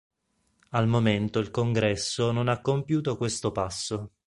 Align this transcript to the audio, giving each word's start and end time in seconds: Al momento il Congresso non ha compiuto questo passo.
Al 0.69 0.87
momento 0.87 1.37
il 1.37 1.51
Congresso 1.51 2.31
non 2.31 2.47
ha 2.47 2.59
compiuto 2.59 3.17
questo 3.17 3.51
passo. 3.51 4.13